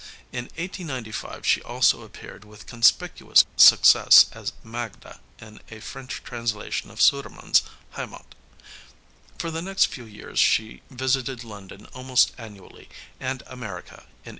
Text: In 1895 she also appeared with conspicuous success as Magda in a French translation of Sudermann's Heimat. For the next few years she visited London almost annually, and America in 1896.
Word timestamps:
In 0.31 0.45
1895 0.45 1.45
she 1.45 1.61
also 1.61 2.01
appeared 2.01 2.43
with 2.43 2.65
conspicuous 2.65 3.45
success 3.55 4.25
as 4.31 4.51
Magda 4.63 5.19
in 5.37 5.59
a 5.69 5.79
French 5.79 6.23
translation 6.23 6.89
of 6.89 6.99
Sudermann's 6.99 7.61
Heimat. 7.91 8.33
For 9.37 9.51
the 9.51 9.61
next 9.61 9.85
few 9.85 10.05
years 10.05 10.39
she 10.39 10.81
visited 10.89 11.43
London 11.43 11.85
almost 11.93 12.31
annually, 12.39 12.89
and 13.19 13.43
America 13.45 13.99
in 13.99 14.29
1896. 14.29 14.29